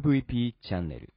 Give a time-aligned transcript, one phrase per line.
[0.00, 1.12] MVP チャンネル。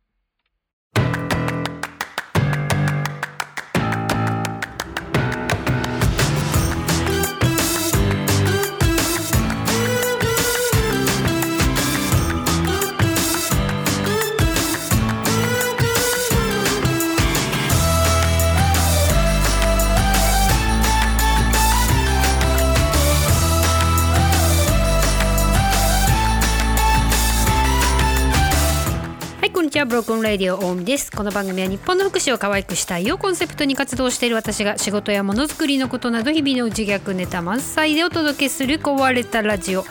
[29.76, 31.12] こんにちはブロークンレディオ大海です。
[31.12, 39.84] この番組は日本の福祉を可愛くしたいをコンセプトに活動している私が仕事やものづくりのことなど日々の自虐ネタ満載でお届けする壊れたラジオ。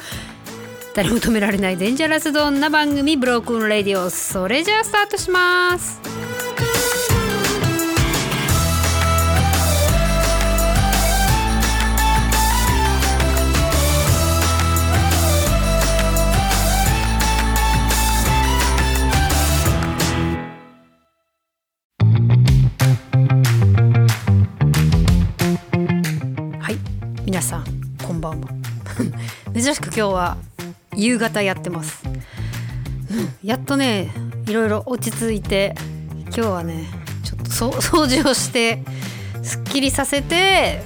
[0.94, 4.08] 誰も止められないデンジャラスドンな番組ブロークンレディオ。
[4.08, 6.00] それじゃあスタートします。
[28.06, 28.48] こんばんは。
[29.54, 30.36] 珍しく今日は
[30.94, 32.02] 夕方やってます、
[33.42, 34.12] やっとね
[34.46, 35.74] いろいろ落ち着いて
[36.24, 36.84] 今日はね
[37.24, 37.44] ちょっと
[37.80, 38.84] 掃除をして
[39.42, 40.82] すっきりさせて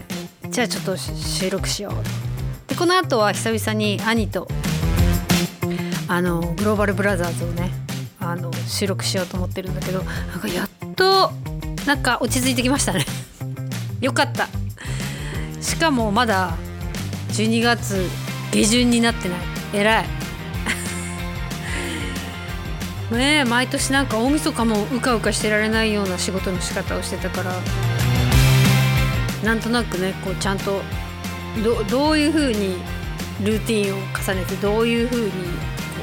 [0.49, 2.69] じゃあちょっと収録しよう。
[2.69, 4.47] でこの後は久々に兄と
[6.07, 7.73] あのグローバルブラザーズをね
[8.21, 11.33] あの収録しようと思ってるんだけどなんかやっと
[11.85, 13.05] なんか落ち着いてきましたね。
[14.01, 14.49] よかった。
[15.61, 16.57] しかもまだ
[17.39, 17.95] 12月
[18.51, 19.39] 下旬になってない。
[19.73, 20.07] 偉い。
[23.15, 27.53] ねえ毎年なんか大晦日もうかうかしてられないような仕事の仕方をしてたから。
[29.45, 30.83] なんとなくねこうちゃんと
[31.63, 32.77] どどういう風に
[33.41, 35.37] ルーティンを重ねてどういう風にこ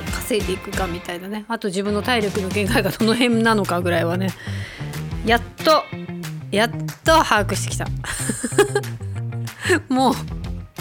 [0.07, 1.43] う稼いでいくかみたいなね。
[1.49, 4.29] あと自分の体力の限界がどの辺なのかぐらいはね。
[5.25, 5.83] やっと
[6.49, 6.69] やっ
[7.03, 7.87] と把握してきた。
[9.89, 10.15] もう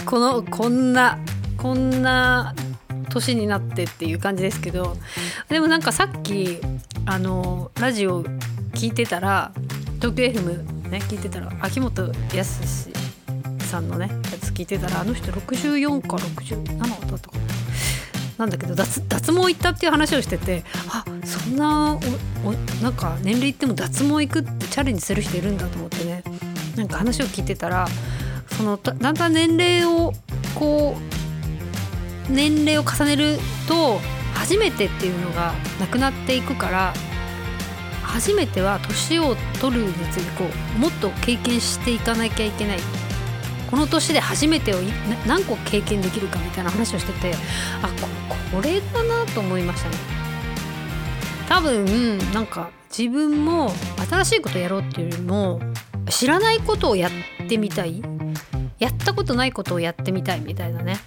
[0.05, 1.17] このこんな
[1.57, 2.53] こんな
[3.09, 4.97] 年になってっていう感じですけど
[5.49, 6.59] でもなんかさっき
[7.05, 8.23] あのラジオ
[8.73, 9.51] 聞いてたら
[9.95, 12.89] 東京 FM ね聞いてたら秋元康
[13.59, 17.45] さんのねやつ聞いてたらあの人64か67だったかな。
[18.37, 21.93] なんだけど脱脱毛行ったっていう話をしててあそんな
[22.43, 22.51] おお
[22.83, 26.23] なんか年齢いっても脱毛行くってチャレンジする人いるんだと思ってね
[26.75, 27.87] なんか話を聞いてたら
[28.57, 30.13] そのだんだん年齢を
[30.55, 30.95] こ
[32.29, 33.99] う年齢を重ねると
[34.33, 36.93] 初めてっていうのがなくなっていくから
[38.03, 40.45] 初めては年を取るにつれてこ
[40.75, 42.79] うもっと経験していかなきゃいけない。
[43.69, 44.77] この年で初めてを
[45.25, 47.33] 何個経験できるかみたいな話をしてて
[47.81, 48.07] あこ
[48.57, 49.97] これだなと思いましたね。
[51.49, 53.71] 多分なんか自分も
[54.09, 55.59] 新しいことやろうっていうよりも
[56.09, 58.01] 知らないことをやってみたい。
[58.79, 60.97] やったことないことをやってみたいみたいなね。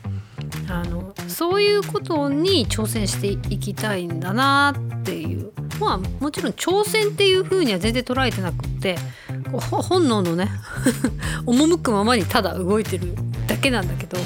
[0.71, 5.53] あのそういうことに挑戦していきたいんだなっていう。
[5.81, 8.97] まあもちろん挑戦っていう風には全然捉えてなくって
[9.53, 10.51] 本能のね
[11.47, 13.15] 赴くままにただ動いてる
[13.47, 14.19] だけなんだけど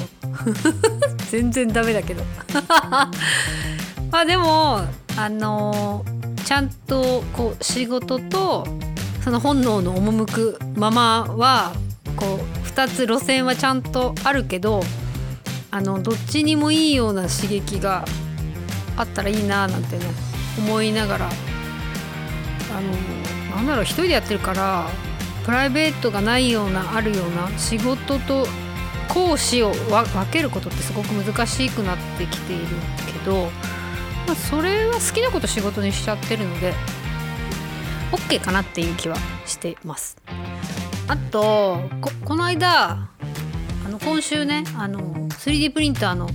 [1.29, 2.23] 全然ダメだけど。
[4.11, 4.81] まあでも
[5.15, 6.03] あの
[6.43, 8.67] ちゃんとこう仕事と
[9.23, 11.73] その本能の赴くままは
[12.15, 14.81] こう2つ路線はちゃんとあるけど
[15.69, 18.03] あのどっちにもいいような刺激が
[18.97, 20.05] あったらいいななんてね
[20.57, 22.81] 思いながらあ
[23.51, 24.87] のなんだろう一人でやってるから
[25.45, 28.47] プライベートがないようなあるような仕事と
[29.07, 32.65] 講師を分けることってすごく難しくなってきている
[33.05, 33.49] けど、
[34.25, 36.73] まあ、それは好きなこと仕事にしちゃってるので
[38.11, 40.17] OK かなっていう気はしてます。
[41.13, 43.07] あとここの間あ
[43.87, 44.99] の今週ねあの
[45.29, 46.27] 3D プリンターの、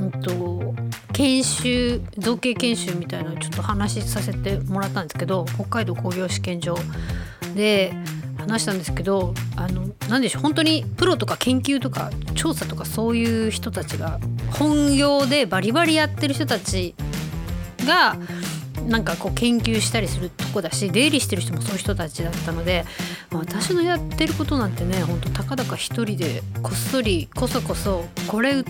[0.00, 0.74] うん、と
[1.12, 6.78] 研修造形研修みたいなのちょっと話させてもらったんですけど北海道工業試験場
[7.54, 7.92] で
[8.38, 14.18] 話したんですけどあの何でしょう本当にプロとか研究とか調査とかそういう人たちが
[14.58, 16.94] 本業でバリバリやってる人たち
[17.86, 18.16] が
[18.86, 22.84] なんかこう研究したりするとこだし出入りしてる人もそういう人たちだったので
[23.32, 28.64] 私のやってることなんてねほんとたかだか一人でこっそりこそこそこれ売っ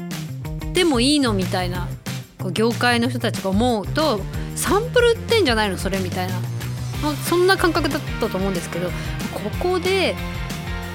[0.73, 1.87] てもいいのみたいな
[2.39, 4.21] こう業界の人たちが思うと
[4.55, 5.77] サンプル売ってんじゃないの？
[5.77, 6.35] それみたいな、
[7.03, 8.93] まあ、そんな感覚だったと思うんですけどこ
[9.61, 10.15] こで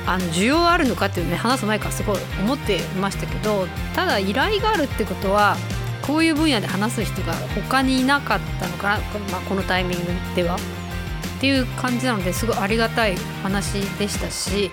[0.07, 5.55] あの需要あるのかっていうね話す前からすごい思ってましたけどただ依頼があるってことは
[6.01, 10.05] こういう分野で話す人が他にいなかったのかな、まあ、このタイミング
[10.35, 10.55] では。
[10.55, 14.69] っていう感じなのですごいありがたい話でしたし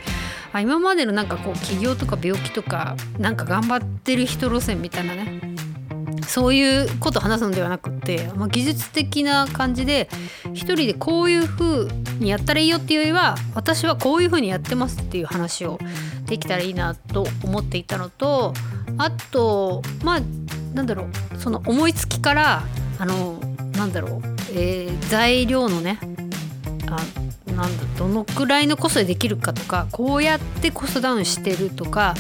[0.61, 5.57] 今までのなんかこう起業とか病気とかなんか頑張ってる人路線みたいなね
[6.27, 10.11] そういうこと話すのではなくて、まあ、技術的な感じで
[10.53, 15.79] 一人でこういう風にやったらいいよっていうよりは私はこういう風にやってますっていう話を
[16.27, 18.53] できたらいいなと思っていたのと
[18.99, 20.21] あとまあ
[20.75, 21.05] なんだろ
[21.35, 22.63] うその思いつきから
[22.99, 23.41] あの
[23.73, 24.23] なんだろう、
[24.53, 25.99] えー、材料のね
[26.87, 26.99] あ
[27.53, 32.15] なんだどのくらいのコストでできるかとかこうやってコストダウンしてるとか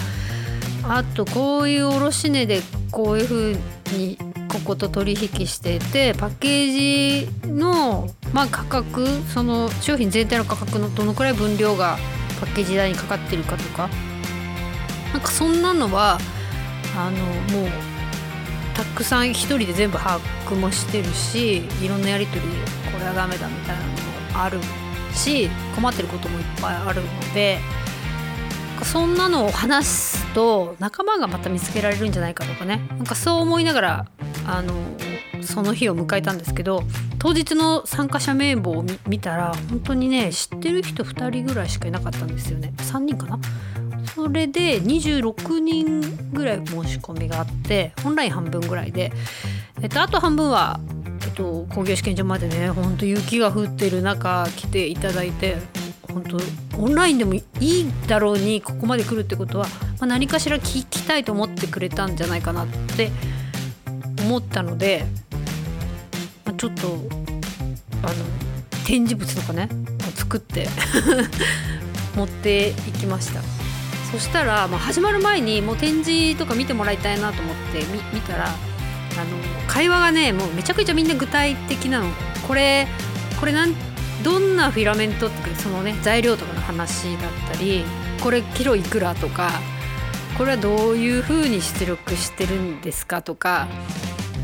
[0.84, 2.60] あとこういう卸値で
[2.90, 3.56] こういう風
[3.96, 4.18] に
[4.48, 11.98] ここと取引しててパッケージの、まあ、価格その商品全体の価格のどのくらい分量が
[12.40, 13.88] パッケージ代にかかってるかとか。
[15.12, 16.18] なんかそんなのは
[16.96, 17.70] あのもう
[18.78, 22.46] たくさん一人で全部把握もしてるしいろんなやり取り
[22.92, 23.94] これはダメだみたいなのも
[24.34, 24.60] ある
[25.12, 27.58] し困ってることもいっぱいあるので
[28.84, 32.86] そんなのを話すと仲間がまた見つけられるんじゃないかとかね。
[32.90, 34.06] なんかそう思いながら
[34.46, 34.72] あの
[35.42, 36.84] その日を迎えたんですけど
[37.18, 42.72] 当日の参加者名簿を見たら本当にね知ってる人2人ぐらいしかいなかったんですよね。
[42.76, 43.40] 3人かな？
[44.18, 49.12] それで26人ぐらい申し込みがあってオンライン半分ぐらいで、
[49.80, 50.80] えっと、あと半分は、
[51.22, 55.58] えっと、工業試験場までねほんと雪が降ってる中来ていただいて
[56.12, 56.36] 本当
[56.82, 59.70] オンラインでもいいだろうにここまで来るってことは、ま
[60.00, 62.66] あ、何かしら聞きたいと思ってくれたんじゃないかなっ
[62.96, 63.12] て
[64.22, 65.06] 思ったので、
[66.44, 66.88] まあ、ちょっと
[68.02, 68.14] あの
[68.84, 69.68] 展示物とかね
[70.16, 70.66] 作って
[72.16, 73.57] 持っていきました。
[74.10, 77.82] そしたら、まあ、始まる前にもう展示とか見てもらいたいなと思って
[78.14, 78.56] 見たらあの
[79.66, 82.08] 会話がねもうめちゃくちゃみんな具体的なの。
[82.46, 82.86] これ
[83.38, 83.74] これなん
[84.24, 87.84] どんなフィラメントってそのね材料とかの話だったり
[88.22, 89.50] これキロいくらとか
[90.36, 93.68] これはどういう風に出力してるんですかとか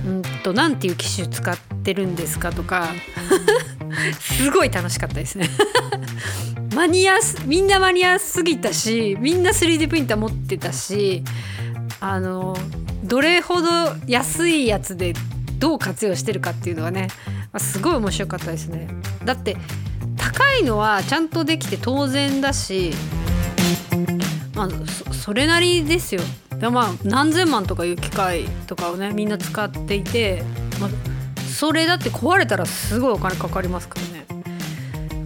[0.06, 2.88] うんと何ていう機種使ってるんですかとか
[4.20, 5.49] すごい楽しかったですね
[6.74, 11.22] マニアみんなマニアすぎたしみんな 3D プリンター持ってたし
[12.00, 12.56] あの
[13.04, 13.68] どれほど
[14.06, 15.14] 安いやつで
[15.58, 17.08] どう活用してるかっていうのはね
[17.58, 18.88] すごい面白かったですね。
[19.24, 19.56] だって
[20.16, 22.92] 高いのはちゃんとできて当然だし
[24.54, 24.68] まあ
[25.12, 26.22] それなりですよ。
[26.72, 30.42] まあ何千万とかいう機械とかをねみんな使っていて、
[30.80, 30.90] まあ、
[31.48, 34.13] それだって壊れたらすごいお金かかりますからね。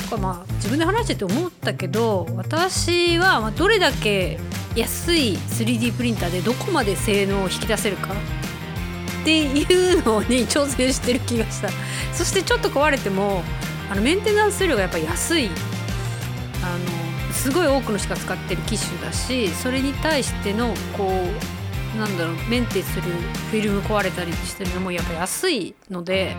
[0.08, 4.38] かまあ自分で話してて思ったけど私はどれだけ
[4.74, 8.14] 安い 3D プリンターでどこまで性能を引き出せるか
[9.20, 11.68] っていうのに挑戦してる気がした。
[12.12, 13.42] そしてちょっと壊れても
[13.90, 15.50] あのメンテナンス料がやっぱ安い。
[16.62, 21.08] あのすごい多くの人が使ってる機種だしそれに対してのこ
[21.94, 26.36] うなんだろうメンテするフィルム壊れたりしてるのもやっぱ安いので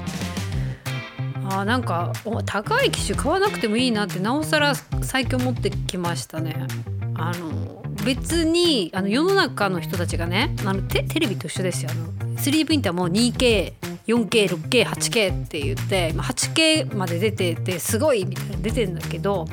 [1.52, 2.14] あなんか
[2.46, 6.68] 高い機種買わなくてもいいなってなおさら最強持ってきましたね。
[7.16, 12.08] あの別にあの世の中の人たちがねあのテレビと一緒ですよあの
[12.38, 19.46] 3D プリンターも 2K4K6K8K って言って 8K まで出ててすごいみたいな出てるんだけど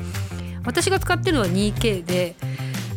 [0.65, 2.35] 私が使ってるのは 2K で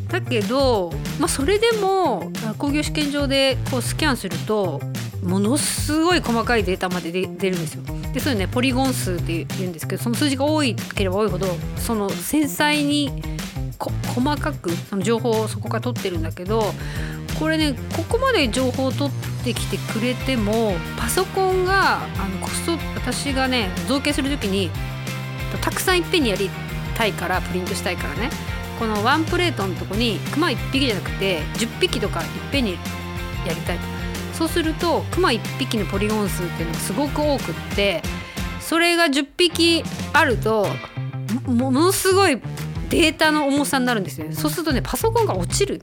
[0.09, 4.81] だけど、まあ、それでも工業試験場でこうスキャンすると
[5.23, 7.83] ものすごい細かいデータまで出るんですよ。
[8.13, 13.23] でそういうねポリゴン数って言うんですけどその数字が多いければ多いほどその繊細に
[13.79, 16.63] 細かくその情報をそこから取ってるんだけど
[17.39, 19.13] これねここまで情報を取っ
[19.45, 24.71] てきてくれてもパソコンがあのコスト私がね造形する時に
[25.63, 26.51] たくさんいっぺんにやり
[26.97, 28.31] たいからプリントしたいからね。
[28.79, 32.79] このワンプレートのとこにクマ1匹じゃなくて10匹とかいっぺんに
[33.47, 34.00] やりたい。
[34.41, 38.01] そうするとクマ1匹のポリゴン数っていうのがすごく多くって
[38.59, 40.67] それが10匹あると
[41.45, 42.41] ものすごい
[42.89, 44.33] データの重さになるんですよね。
[44.35, 45.79] そうするとねパソコンが落ちる。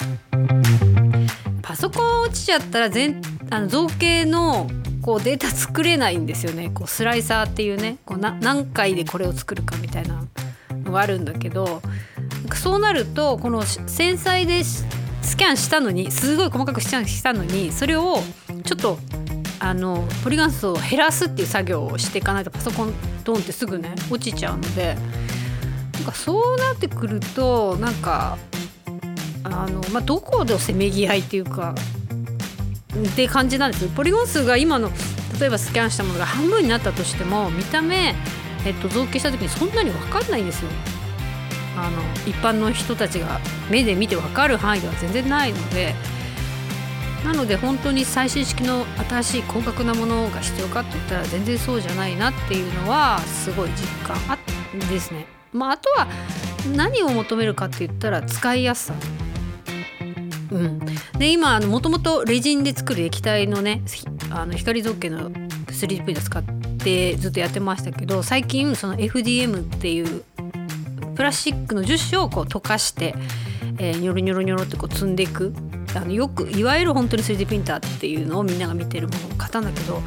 [1.62, 3.22] パソコン落ちちゃったら全
[3.52, 4.68] あの造形の
[5.04, 6.72] こうデータ作れないんですよね。
[6.74, 10.26] こうスライサーっていうねこうな何回でこれを作るかみたいな
[10.84, 11.84] のがあるんだけど
[12.56, 14.64] そうなるとこの繊細で
[15.28, 18.24] スキャンしたのにすごい細かくスキャンしたのにそれを
[18.64, 18.98] ちょっと
[19.60, 24.96] あのポリガン数を減らすっていう作業をしていかないとパソコンドンってすぐね落ちちゃうので
[25.94, 28.38] なんかそうなってくるとなんか
[29.44, 31.74] あの、まあ、どこでせめぎ合いっていうか
[33.12, 34.90] って感じなんですポリゴン数が今の
[35.40, 38.16] 例えばスキャンしたものが半分になったとしても見た目、
[38.66, 40.72] えっと、造形した時にそんなに分かんないんですよ。
[41.78, 45.94] あの一般の人たちが目で見て分かる範囲では全然ないので
[47.28, 54.38] なので本当に最新式の新しい高額なものが必要かって言ったら全然そうじゃないなっていうのはすごい実感あ
[54.90, 55.26] ですね。
[55.52, 56.08] まあ、あとは
[56.74, 58.94] 何を求めるかって言ったら使いやすさ
[60.52, 60.80] うん、
[61.20, 63.82] で今もともとレジンで作る液体のね
[64.30, 66.44] あの光造形の 3D プリンター使っ
[66.78, 70.24] てずっとやってましたけど最近その FDM っていう
[71.16, 73.14] プラスチックの樹脂をこう溶かして、
[73.80, 75.54] えー、ニョロニョロニョロってこう積んでいく
[75.98, 80.02] あのよくいわゆる本当に 3D プリンターっていうのをみんなが見てるものを買ったんだけど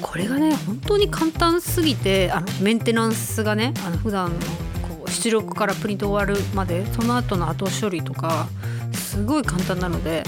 [0.00, 8.48] これがね本当に簡単すぎてあのメンテナンスがねあの普段のこう出力からプリント終わるまでその後の後処理とか
[8.92, 10.22] すごい簡単なので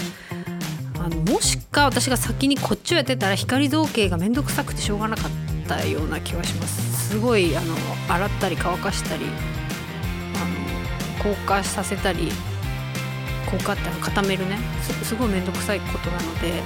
[0.99, 6.94] あのもしか私が先にこっちをやってたら光造形が面倒くさくてしょうがなかったような気はします。
[7.11, 7.75] すごいあの
[8.09, 9.25] 洗ったり乾かしたり
[10.35, 12.33] あの硬化させたり
[13.58, 14.58] 硬化って固めるね。
[15.02, 16.62] すごい面倒くさいことなので。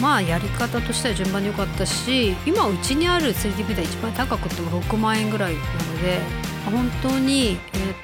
[0.00, 6.20] まあやり方としては順番に良かったし今うちにある 3D プリンター一番高くても6万円ぐらいなので
[6.70, 7.94] 本当にえー、っ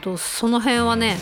[0.00, 1.16] とその辺はね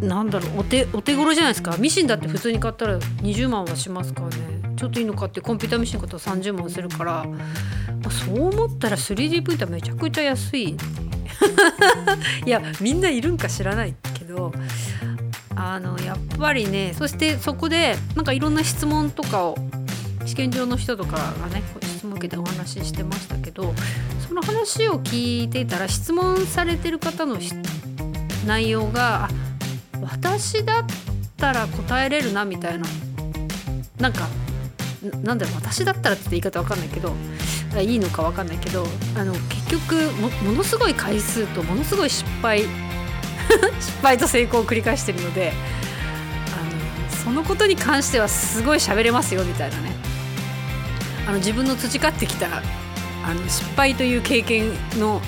[0.00, 1.76] なんだろうお手お手頃じゃないですか。
[1.76, 4.60] ミシンだって普通に買ったら20万はしますからね。
[4.76, 7.36] ちょっといいの買ってコンピューターミシン買ったら30万するから、ま
[8.06, 10.76] あ、そう思ったら 3D プリンターめちゃくちゃ安い。
[12.46, 14.52] いやみんないるんか知らないけど
[15.54, 19.58] あのやっぱりねそしてそこでなんかいろんな質問とかを
[20.26, 23.74] 試験場の人とかがね質問受けてお話ししてましたけど
[24.26, 27.38] その話を聞いていたら質問されてる方の
[28.46, 29.28] 内容が
[30.00, 30.84] 私だっ
[31.36, 32.86] たら答えれるなみたいな。
[34.00, 34.28] なんか
[35.22, 37.14] なんだろう私だったらって言い方わかんないけど
[37.78, 38.84] いいのかわかんないけど
[39.16, 39.94] あの結局
[40.44, 42.62] ものすごい回数とものすごい失敗
[43.80, 45.52] 失敗と成功を繰り返してるので
[46.52, 49.94] あのそのことに関してはすごい喋れますよみたいなね。
[51.26, 55.20] あの自分の培ってきたあの失敗という経験の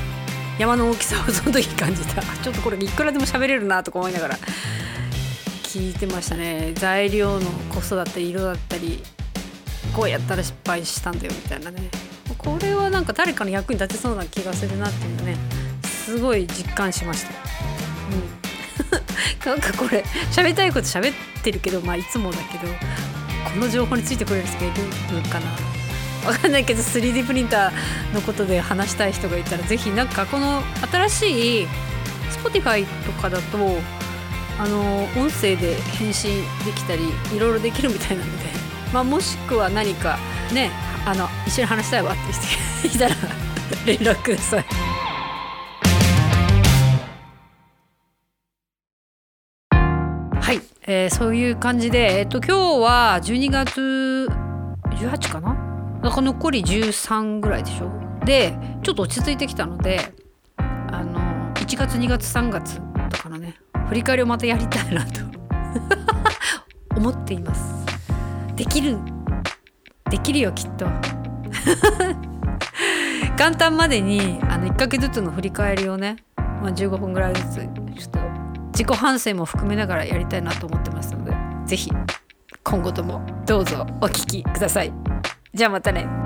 [0.59, 2.23] 山の大きさをその時感じた。
[2.43, 4.39] ちょっとこれいくらでも喋れるなとか思いながら
[5.63, 6.73] 聞いてましたね。
[6.75, 9.03] 材料のコストだったり色だったり
[9.93, 12.02] こうやったら失敗したんだよみたいなね。
[12.45, 15.37] これはなんか誰かの役に立てそうな気がするなっていうのね
[15.85, 17.31] すごい実感しました。
[17.31, 17.35] う
[18.17, 18.43] ん。
[19.47, 22.67] なんかこれ喋りたいこと喋ってるけどまあいつもだけど
[23.45, 24.71] この情報についてくれる人がい
[25.11, 25.47] るのかな。
[26.27, 31.67] わかんないけど 3D プリンターのことで話したい人がいたら是非なんかこの新しい
[32.31, 33.59] Spotify とかだと
[34.59, 37.03] あの音声で返信できたり
[37.35, 38.45] いろいろできるみたいなので、
[38.93, 40.19] まあ、もしくは何か
[40.53, 40.71] ね
[41.07, 42.13] あの一緒に話したいわ。
[42.13, 42.17] っ
[42.83, 43.15] て人いたら
[43.87, 44.65] 連絡ください。
[50.41, 54.29] はい、えー、そういう感じで、えっと、今日は12月
[54.91, 55.57] 18かな？
[56.03, 57.91] だか残り13ぐらいでしょ？
[58.25, 60.13] でちょっと落ち着いてきたので
[60.57, 61.19] あの
[61.55, 62.81] 1月2月3月
[63.11, 63.55] とかのね
[63.89, 65.21] 振り返りをまたやりたいなと。
[66.97, 67.87] 思っています。
[68.55, 68.99] できる
[70.13, 70.85] できるよきっと
[73.39, 77.67] 簡単までにあの1ヶ月ずつの振り返りをね、まあ、15分ぐらいずつちょっ
[78.11, 78.19] と
[78.73, 81.91] 自己反省も含めながらやりたいなと思ってますので是非
[82.63, 84.93] 今後ともどうぞお聴きください。
[85.55, 86.22] じゃあまたね。